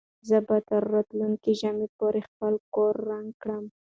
[0.27, 3.65] زه به تر راتلونکي ژمي پورې خپل کور رنګ کړم.